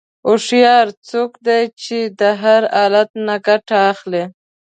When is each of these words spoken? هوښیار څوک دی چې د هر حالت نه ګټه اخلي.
هوښیار 0.27 0.87
څوک 1.09 1.31
دی 1.47 1.61
چې 1.81 1.99
د 2.19 2.21
هر 2.41 2.61
حالت 2.75 3.09
نه 3.27 3.35
ګټه 3.47 3.77
اخلي. 3.91 4.23